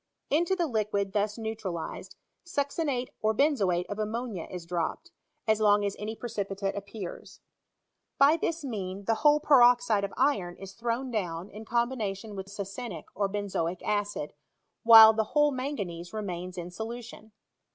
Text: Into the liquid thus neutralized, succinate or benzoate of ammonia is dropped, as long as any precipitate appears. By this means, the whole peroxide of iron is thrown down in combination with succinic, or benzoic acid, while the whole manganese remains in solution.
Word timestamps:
Into 0.31 0.55
the 0.55 0.65
liquid 0.65 1.13
thus 1.13 1.37
neutralized, 1.37 2.15
succinate 2.43 3.09
or 3.21 3.35
benzoate 3.35 3.85
of 3.85 3.99
ammonia 3.99 4.47
is 4.49 4.65
dropped, 4.65 5.11
as 5.47 5.59
long 5.61 5.85
as 5.85 5.95
any 5.99 6.15
precipitate 6.15 6.75
appears. 6.75 7.39
By 8.17 8.35
this 8.37 8.63
means, 8.65 9.05
the 9.05 9.13
whole 9.21 9.39
peroxide 9.39 10.03
of 10.03 10.11
iron 10.17 10.55
is 10.57 10.73
thrown 10.73 11.11
down 11.11 11.51
in 11.51 11.65
combination 11.65 12.35
with 12.35 12.47
succinic, 12.49 13.05
or 13.13 13.29
benzoic 13.29 13.83
acid, 13.83 14.33
while 14.81 15.13
the 15.13 15.23
whole 15.37 15.51
manganese 15.51 16.13
remains 16.13 16.57
in 16.57 16.71
solution. 16.71 17.31